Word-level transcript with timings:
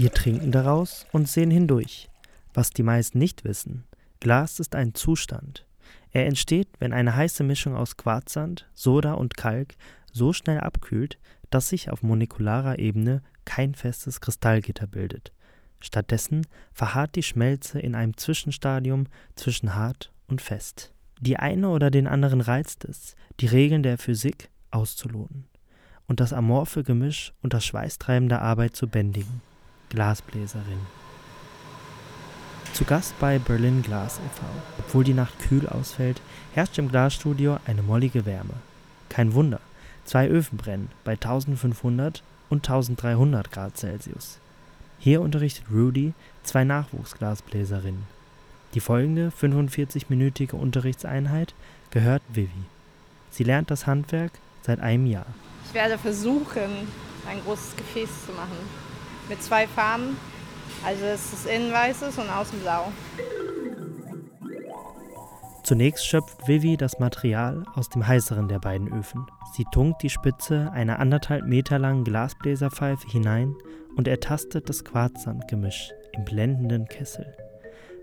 Wir 0.00 0.14
trinken 0.14 0.50
daraus 0.50 1.04
und 1.12 1.28
sehen 1.28 1.50
hindurch. 1.50 2.08
Was 2.54 2.70
die 2.70 2.82
meisten 2.82 3.18
nicht 3.18 3.44
wissen, 3.44 3.84
Glas 4.18 4.58
ist 4.58 4.74
ein 4.74 4.94
Zustand. 4.94 5.66
Er 6.10 6.24
entsteht, 6.24 6.68
wenn 6.78 6.94
eine 6.94 7.14
heiße 7.14 7.44
Mischung 7.44 7.76
aus 7.76 7.98
Quarzsand, 7.98 8.66
Soda 8.72 9.12
und 9.12 9.36
Kalk 9.36 9.74
so 10.10 10.32
schnell 10.32 10.58
abkühlt, 10.58 11.18
dass 11.50 11.68
sich 11.68 11.90
auf 11.90 12.02
molekularer 12.02 12.78
Ebene 12.78 13.20
kein 13.44 13.74
festes 13.74 14.22
Kristallgitter 14.22 14.86
bildet. 14.86 15.34
Stattdessen 15.80 16.46
verharrt 16.72 17.14
die 17.14 17.22
Schmelze 17.22 17.78
in 17.78 17.94
einem 17.94 18.16
Zwischenstadium 18.16 19.04
zwischen 19.36 19.74
hart 19.74 20.14
und 20.28 20.40
fest. 20.40 20.94
Die 21.20 21.36
eine 21.36 21.68
oder 21.68 21.90
den 21.90 22.06
anderen 22.06 22.40
reizt 22.40 22.86
es, 22.86 23.16
die 23.38 23.48
Regeln 23.48 23.82
der 23.82 23.98
Physik 23.98 24.48
auszuloten 24.70 25.44
und 26.08 26.20
das 26.20 26.32
amorphe 26.32 26.84
Gemisch 26.84 27.34
unter 27.42 27.60
schweißtreibender 27.60 28.40
Arbeit 28.40 28.74
zu 28.74 28.88
bändigen. 28.88 29.42
Glasbläserin. 29.90 30.80
Zu 32.72 32.84
Gast 32.84 33.18
bei 33.18 33.38
Berlin 33.40 33.82
Glas 33.82 34.18
e.V. 34.18 34.42
Obwohl 34.78 35.04
die 35.04 35.14
Nacht 35.14 35.38
kühl 35.40 35.68
ausfällt, 35.68 36.22
herrscht 36.54 36.78
im 36.78 36.88
Glasstudio 36.88 37.58
eine 37.66 37.82
mollige 37.82 38.24
Wärme. 38.24 38.54
Kein 39.08 39.34
Wunder, 39.34 39.60
zwei 40.04 40.28
Öfen 40.28 40.56
brennen 40.56 40.90
bei 41.04 41.12
1500 41.12 42.22
und 42.48 42.68
1300 42.68 43.50
Grad 43.50 43.76
Celsius. 43.76 44.38
Hier 45.00 45.20
unterrichtet 45.20 45.64
Rudy 45.72 46.14
zwei 46.44 46.62
Nachwuchsglasbläserinnen. 46.64 48.04
Die 48.74 48.80
folgende 48.80 49.32
45-minütige 49.40 50.54
Unterrichtseinheit 50.54 51.52
gehört 51.90 52.22
Vivi. 52.28 52.64
Sie 53.30 53.42
lernt 53.42 53.70
das 53.70 53.88
Handwerk 53.88 54.32
seit 54.62 54.78
einem 54.78 55.06
Jahr. 55.06 55.26
Ich 55.66 55.74
werde 55.74 55.98
versuchen, 55.98 56.86
ein 57.28 57.42
großes 57.44 57.76
Gefäß 57.76 58.08
zu 58.26 58.32
machen. 58.32 58.89
Mit 59.30 59.42
zwei 59.44 59.68
Farben. 59.68 60.18
Also 60.84 61.04
es 61.04 61.32
ist 61.32 61.46
innen 61.46 61.72
weißes 61.72 62.18
und 62.18 62.28
außen 62.28 62.58
blau. 62.60 62.90
Zunächst 65.62 66.04
schöpft 66.04 66.48
Vivi 66.48 66.76
das 66.76 66.98
Material 66.98 67.62
aus 67.74 67.88
dem 67.88 68.04
heißeren 68.04 68.48
der 68.48 68.58
beiden 68.58 68.92
Öfen. 68.92 69.24
Sie 69.52 69.64
tunkt 69.70 70.02
die 70.02 70.10
Spitze 70.10 70.72
einer 70.72 70.98
anderthalb 70.98 71.46
Meter 71.46 71.78
langen 71.78 72.02
Glasbläserpfeife 72.02 73.06
hinein 73.06 73.54
und 73.94 74.08
ertastet 74.08 74.68
das 74.68 74.84
Quarzsandgemisch 74.84 75.92
im 76.12 76.24
blendenden 76.24 76.86
Kessel. 76.86 77.32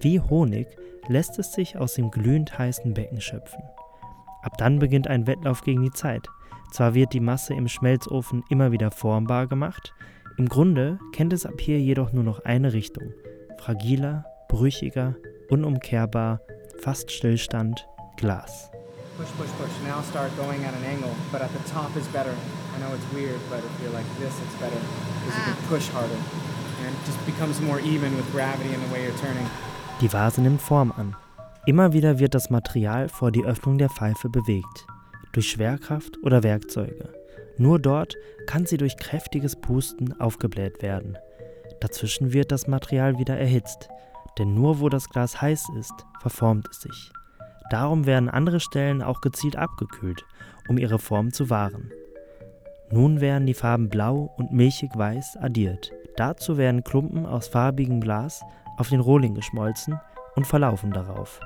Wie 0.00 0.20
Honig 0.20 0.68
lässt 1.08 1.38
es 1.38 1.52
sich 1.52 1.76
aus 1.76 1.94
dem 1.94 2.10
glühend 2.10 2.58
heißen 2.58 2.94
Becken 2.94 3.20
schöpfen. 3.20 3.62
Ab 4.40 4.56
dann 4.56 4.78
beginnt 4.78 5.08
ein 5.08 5.26
Wettlauf 5.26 5.60
gegen 5.60 5.82
die 5.82 5.90
Zeit. 5.90 6.26
Zwar 6.72 6.94
wird 6.94 7.12
die 7.12 7.20
Masse 7.20 7.52
im 7.52 7.68
Schmelzofen 7.68 8.42
immer 8.48 8.72
wieder 8.72 8.90
formbar 8.90 9.48
gemacht, 9.48 9.92
im 10.40 10.48
Grunde 10.48 10.98
kennt 11.12 11.34
es 11.34 11.44
ab 11.44 11.60
hier 11.60 11.78
jedoch 11.78 12.14
nur 12.14 12.24
noch 12.24 12.46
eine 12.46 12.72
Richtung. 12.72 13.12
Fragiler, 13.58 14.24
brüchiger, 14.48 15.14
unumkehrbar, 15.50 16.40
fast 16.80 17.10
Stillstand, 17.12 17.86
Glas. 18.16 18.70
Push, 19.18 19.28
push, 19.36 19.50
push. 19.58 19.68
Now 19.86 20.00
start 20.00 20.34
going 20.38 20.64
at 20.64 20.72
an 20.72 20.82
angle, 20.88 21.10
but 21.30 21.42
at 21.42 21.50
the 21.52 21.70
top 21.70 21.94
is 21.94 22.08
better. 22.08 22.32
I 22.74 22.80
know 22.80 22.88
it's 22.94 23.04
weird, 23.12 23.38
but 23.50 23.58
if 23.58 23.82
you're 23.82 23.92
like 23.92 24.08
this, 24.18 24.32
it's 24.40 24.56
better 24.58 24.80
because 25.20 25.36
you 25.36 25.44
can 25.44 25.62
ah. 25.62 25.68
push 25.68 25.88
harder. 25.90 26.20
And 26.86 26.88
it 26.88 27.04
just 27.04 27.20
becomes 27.26 27.60
more 27.60 27.78
even 27.80 28.16
with 28.16 28.24
gravity 28.32 28.72
and 28.72 28.82
the 28.82 28.94
way 28.94 29.04
you're 29.04 29.20
turning. 29.20 29.46
Die 30.00 30.08
Vase 30.10 30.40
nimmt 30.40 30.62
Form 30.62 30.90
an. 30.96 31.14
Immer 31.66 31.92
wieder 31.92 32.18
wird 32.18 32.34
das 32.34 32.48
Material 32.48 33.10
vor 33.10 33.30
die 33.30 33.44
Öffnung 33.44 33.76
der 33.76 33.90
Pfeife 33.90 34.30
bewegt. 34.30 34.86
Durch 35.32 35.50
Schwerkraft 35.50 36.16
oder 36.22 36.42
Werkzeuge. 36.42 37.19
Nur 37.60 37.78
dort 37.78 38.16
kann 38.46 38.64
sie 38.64 38.78
durch 38.78 38.96
kräftiges 38.96 39.54
Pusten 39.54 40.18
aufgebläht 40.18 40.80
werden. 40.80 41.18
Dazwischen 41.80 42.32
wird 42.32 42.52
das 42.52 42.66
Material 42.66 43.18
wieder 43.18 43.36
erhitzt, 43.36 43.90
denn 44.38 44.54
nur 44.54 44.80
wo 44.80 44.88
das 44.88 45.10
Glas 45.10 45.42
heiß 45.42 45.66
ist, 45.78 45.92
verformt 46.22 46.68
es 46.70 46.80
sich. 46.80 47.12
Darum 47.68 48.06
werden 48.06 48.30
andere 48.30 48.60
Stellen 48.60 49.02
auch 49.02 49.20
gezielt 49.20 49.56
abgekühlt, 49.56 50.24
um 50.68 50.78
ihre 50.78 50.98
Form 50.98 51.34
zu 51.34 51.50
wahren. 51.50 51.92
Nun 52.90 53.20
werden 53.20 53.46
die 53.46 53.52
Farben 53.52 53.90
blau 53.90 54.32
und 54.38 54.52
milchig 54.52 54.96
weiß 54.96 55.36
addiert. 55.36 55.92
Dazu 56.16 56.56
werden 56.56 56.82
Klumpen 56.82 57.26
aus 57.26 57.48
farbigem 57.48 58.00
Glas 58.00 58.40
auf 58.78 58.88
den 58.88 59.00
Rohling 59.00 59.34
geschmolzen 59.34 60.00
und 60.34 60.46
verlaufen 60.46 60.92
darauf. 60.92 61.40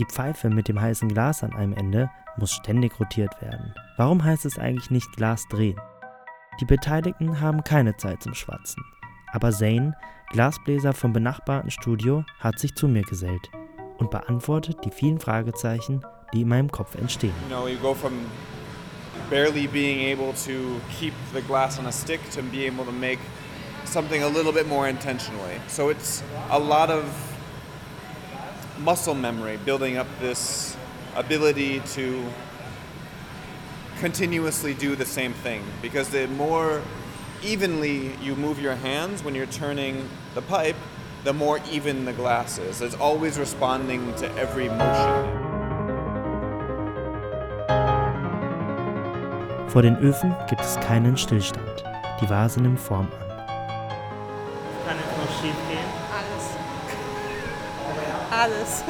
Die 0.00 0.06
Pfeife 0.06 0.48
mit 0.48 0.66
dem 0.66 0.80
heißen 0.80 1.10
Glas 1.10 1.42
an 1.42 1.52
einem 1.52 1.74
Ende 1.74 2.10
muss 2.38 2.52
ständig 2.52 2.98
rotiert 2.98 3.38
werden. 3.42 3.74
Warum 3.98 4.24
heißt 4.24 4.46
es 4.46 4.58
eigentlich 4.58 4.90
nicht 4.90 5.14
Glas 5.14 5.46
drehen? 5.50 5.78
Die 6.58 6.64
Beteiligten 6.64 7.42
haben 7.42 7.62
keine 7.64 7.94
Zeit 7.98 8.22
zum 8.22 8.32
Schwatzen. 8.32 8.82
Aber 9.30 9.52
Zane, 9.52 9.94
Glasbläser 10.30 10.94
vom 10.94 11.12
benachbarten 11.12 11.70
Studio, 11.70 12.24
hat 12.38 12.58
sich 12.58 12.74
zu 12.74 12.88
mir 12.88 13.02
gesellt 13.02 13.50
und 13.98 14.10
beantwortet 14.10 14.78
die 14.86 14.90
vielen 14.90 15.20
Fragezeichen, 15.20 16.00
die 16.32 16.42
in 16.42 16.48
meinem 16.48 16.70
Kopf 16.70 16.94
entstehen. 16.94 17.34
You 17.50 17.54
know, 17.54 17.68
you 17.68 17.78
go 17.78 17.92
from 17.92 18.12
barely 19.28 19.66
being 19.66 20.10
able 20.10 20.32
to 20.46 20.80
keep 20.98 21.12
the 21.34 21.42
glass 21.42 21.78
on 21.78 21.84
a 21.84 21.92
stick 21.92 22.20
to 22.30 22.40
be 22.40 22.66
able 22.66 22.86
to 22.86 22.92
make 22.92 23.18
something 23.84 24.22
a 24.22 24.28
little 24.28 24.52
bit 24.52 24.66
more 24.66 24.88
intentionally. 24.88 25.60
So 25.68 25.90
it's 25.90 26.22
a 26.48 26.58
lot 26.58 26.88
of 26.88 27.04
muscle 28.80 29.14
memory, 29.14 29.58
building 29.64 29.96
up 29.96 30.06
this 30.20 30.76
ability 31.14 31.80
to 31.94 32.24
continuously 33.98 34.74
do 34.74 34.96
the 34.96 35.04
same 35.04 35.32
thing. 35.32 35.62
Because 35.82 36.08
the 36.08 36.26
more 36.28 36.82
evenly 37.42 38.14
you 38.22 38.34
move 38.34 38.60
your 38.60 38.74
hands 38.74 39.22
when 39.22 39.34
you're 39.34 39.46
turning 39.46 40.08
the 40.34 40.42
pipe, 40.42 40.76
the 41.24 41.32
more 41.32 41.60
even 41.70 42.04
the 42.04 42.12
glass 42.12 42.58
is. 42.58 42.80
It's 42.80 42.94
always 42.94 43.38
responding 43.38 44.14
to 44.16 44.26
every 44.36 44.68
motion. 44.68 45.50
Vor 49.68 49.82
den 49.82 49.96
Öfen 49.98 50.34
gibt 50.48 50.62
es 50.62 50.76
keinen 50.80 51.16
Stillstand. 51.16 51.84
Die 52.20 52.28
Vase 52.28 52.60
nimmt 52.60 52.80
Form 52.80 53.06
an. 53.20 53.28
Kann 54.84 54.96
es 54.98 55.16
noch 55.16 55.40
schief 55.40 55.54
gehen? 55.68 55.99
Alles. 58.30 58.84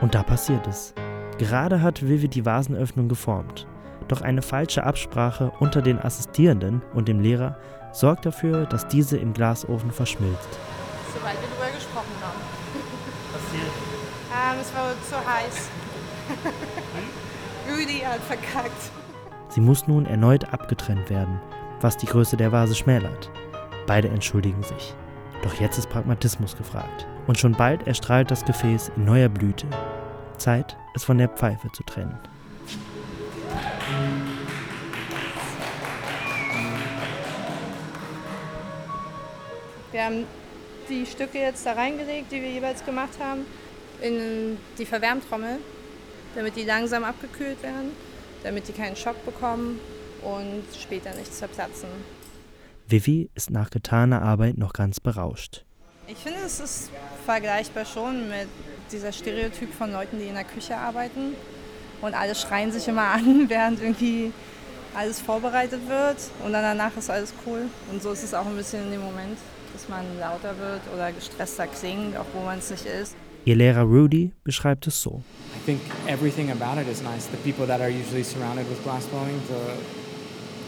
Und 0.00 0.14
da 0.14 0.22
passiert 0.22 0.66
es. 0.66 0.94
Gerade 1.38 1.82
hat 1.82 2.06
Vivi 2.06 2.28
die 2.28 2.44
Vasenöffnung 2.44 3.08
geformt. 3.08 3.66
Doch 4.08 4.20
eine 4.20 4.42
falsche 4.42 4.84
Absprache 4.84 5.52
unter 5.58 5.82
den 5.82 5.98
Assistierenden 5.98 6.82
und 6.94 7.08
dem 7.08 7.20
Lehrer 7.20 7.58
sorgt 7.92 8.26
dafür, 8.26 8.66
dass 8.66 8.86
diese 8.88 9.16
im 9.16 9.32
Glasofen 9.32 9.90
verschmilzt. 9.90 10.48
Soweit 11.14 11.36
wir 11.40 11.48
darüber 11.48 11.74
gesprochen 11.74 12.14
haben. 12.22 12.40
Passiert? 13.32 13.72
Ähm, 14.32 14.60
es 14.60 14.74
war 14.74 14.92
zu 15.08 15.16
heiß. 15.28 15.68
Rüdi 17.68 18.00
hat 18.00 18.20
verkackt. 18.20 18.90
Sie 19.48 19.60
muss 19.60 19.86
nun 19.86 20.06
erneut 20.06 20.52
abgetrennt 20.52 21.08
werden, 21.10 21.40
was 21.80 21.96
die 21.96 22.06
Größe 22.06 22.36
der 22.36 22.52
Vase 22.52 22.74
schmälert. 22.74 23.30
Beide 23.86 24.08
entschuldigen 24.08 24.62
sich. 24.62 24.94
Doch 25.46 25.60
jetzt 25.60 25.78
ist 25.78 25.88
Pragmatismus 25.88 26.56
gefragt. 26.56 27.06
Und 27.28 27.38
schon 27.38 27.52
bald 27.52 27.86
erstrahlt 27.86 28.32
das 28.32 28.44
Gefäß 28.44 28.90
in 28.96 29.04
neuer 29.04 29.28
Blüte. 29.28 29.68
Zeit, 30.38 30.76
es 30.96 31.04
von 31.04 31.18
der 31.18 31.28
Pfeife 31.28 31.70
zu 31.70 31.84
trennen. 31.84 32.18
Wir 39.92 40.04
haben 40.04 40.24
die 40.88 41.06
Stücke 41.06 41.38
jetzt 41.38 41.64
da 41.64 41.74
reingelegt, 41.74 42.32
die 42.32 42.42
wir 42.42 42.50
jeweils 42.50 42.84
gemacht 42.84 43.14
haben, 43.20 43.42
in 44.02 44.58
die 44.78 44.84
Verwärmtrommel, 44.84 45.58
damit 46.34 46.56
die 46.56 46.64
langsam 46.64 47.04
abgekühlt 47.04 47.62
werden, 47.62 47.92
damit 48.42 48.66
die 48.66 48.72
keinen 48.72 48.96
Schock 48.96 49.24
bekommen 49.24 49.78
und 50.22 50.64
später 50.76 51.14
nicht 51.14 51.32
zerplatzen. 51.32 52.15
Vivi 52.88 53.30
ist 53.34 53.50
nach 53.50 53.70
getaner 53.70 54.22
Arbeit 54.22 54.58
noch 54.58 54.72
ganz 54.72 55.00
berauscht. 55.00 55.64
Ich 56.08 56.18
finde, 56.18 56.38
es 56.44 56.60
ist 56.60 56.90
vergleichbar 57.24 57.84
schon 57.84 58.28
mit 58.28 58.48
dieser 58.92 59.12
Stereotyp 59.12 59.72
von 59.74 59.92
Leuten, 59.92 60.18
die 60.18 60.26
in 60.26 60.34
der 60.34 60.44
Küche 60.44 60.76
arbeiten 60.76 61.34
und 62.00 62.14
alle 62.14 62.34
schreien 62.34 62.70
sich 62.70 62.86
immer 62.88 63.08
an, 63.12 63.48
während 63.48 63.80
irgendwie 63.80 64.32
alles 64.94 65.20
vorbereitet 65.20 65.88
wird 65.88 66.16
und 66.44 66.52
dann 66.52 66.62
danach 66.62 66.96
ist 66.96 67.10
alles 67.10 67.34
cool. 67.46 67.62
Und 67.90 68.02
so 68.02 68.12
ist 68.12 68.22
es 68.22 68.34
auch 68.34 68.46
ein 68.46 68.56
bisschen 68.56 68.84
in 68.84 68.92
dem 68.92 69.02
Moment 69.02 69.36
dass 69.76 69.90
man 69.90 70.04
lauter 70.18 70.56
wird 70.58 70.80
oder 70.94 71.12
gestresster 71.12 71.66
klingt, 71.66 72.16
auch 72.16 72.24
wo 72.32 72.42
man 72.42 72.58
es 72.58 72.70
nicht 72.70 72.86
ist. 72.86 73.14
Ihr 73.44 73.56
Lehrer 73.56 73.82
Rudy 73.82 74.32
beschreibt 74.42 74.86
es 74.86 75.02
so. 75.02 75.22
I 75.54 75.66
think 75.66 75.80
everything 76.08 76.50
about 76.50 76.80
it 76.80 76.88
is 76.88 77.02
nice. 77.02 77.28
The 77.30 77.36
people 77.44 77.66
that 77.66 77.80
are 77.82 77.90
usually 77.90 78.24
surrounded 78.24 78.68
with 78.70 78.82
glass 78.82 79.04
blowing, 79.04 79.38
the 79.48 80.05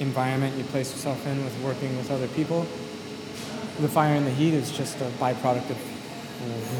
environment 0.00 0.56
you 0.56 0.64
place 0.64 0.92
yourself 0.92 1.26
in 1.26 1.44
with 1.44 1.58
working 1.62 1.96
with 1.96 2.10
other 2.10 2.28
people. 2.28 2.66
The 3.80 3.88
fire 3.88 4.14
and 4.14 4.26
the 4.26 4.30
heat 4.30 4.54
is 4.54 4.70
just 4.70 5.00
a 5.00 5.10
byproduct 5.20 5.70
of 5.70 5.78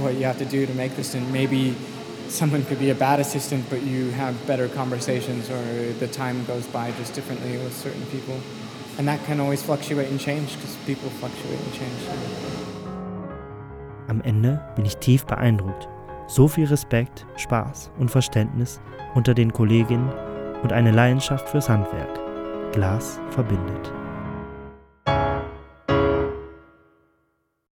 what 0.03 0.15
you 0.15 0.25
have 0.25 0.39
to 0.39 0.45
do 0.45 0.67
to 0.67 0.75
make 0.75 0.97
this 0.97 1.15
and 1.15 1.33
maybe 1.33 1.75
someone 2.29 2.65
could 2.65 2.79
be 2.79 2.91
a 2.91 2.95
bad 2.95 3.21
assistant 3.21 3.65
but 3.71 3.83
you 3.83 4.11
have 4.11 4.35
better 4.47 4.69
conversations 4.69 5.49
or 5.51 5.93
the 6.01 6.09
time 6.09 6.45
goes 6.45 6.67
by 6.67 6.91
just 6.93 7.15
differently 7.15 7.59
with 7.59 7.75
certain 7.77 8.05
people. 8.07 8.39
And 8.99 9.07
that 9.09 9.25
can 9.27 9.41
always 9.41 9.63
fluctuate 9.63 10.11
and 10.11 10.19
change 10.19 10.55
because 10.55 10.77
people 10.87 11.11
fluctuate 11.11 11.61
and 11.61 11.73
change. 11.75 12.01
Am 14.09 14.21
Ende 14.23 14.61
bin 14.77 14.85
ich 14.85 14.97
tief 14.99 15.27
beeindruckt. 15.27 15.89
So 16.29 16.49
viel 16.49 16.67
Respekt, 16.67 17.27
Spaß 17.37 17.91
und 17.99 18.11
Verständnis 18.11 18.81
unter 19.15 19.35
den 19.35 19.53
Kolleginnen 19.53 20.11
und 20.63 20.73
eine 20.73 20.91
Leidenschaft 20.91 21.49
fürs 21.49 21.69
Handwerk. 21.69 22.26
Glas 22.77 23.19
verbindet. 23.31 23.96